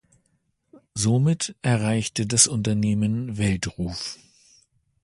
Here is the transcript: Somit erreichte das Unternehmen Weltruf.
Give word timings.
Somit 0.95 1.55
erreichte 1.61 2.25
das 2.25 2.47
Unternehmen 2.47 3.37
Weltruf. 3.37 4.17